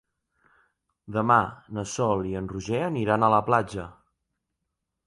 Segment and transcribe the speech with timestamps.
[1.17, 1.37] Demà
[1.79, 3.87] na Sol i en Roger aniran a la platja.